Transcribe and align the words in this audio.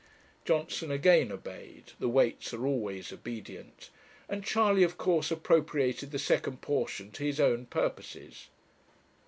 Johnson 0.45 0.89
again 0.89 1.31
obeyed 1.31 1.91
the 1.99 2.09
Weights 2.09 2.55
are 2.55 2.65
always 2.65 3.13
obedient 3.13 3.91
and 4.27 4.43
Charley 4.43 4.81
of 4.81 4.97
course 4.97 5.29
appropriated 5.29 6.09
the 6.09 6.17
second 6.17 6.59
portion 6.61 7.11
to 7.11 7.23
his 7.23 7.39
own 7.39 7.67
purposes. 7.67 8.47